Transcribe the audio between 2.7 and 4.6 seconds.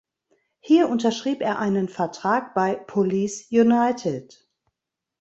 Police United.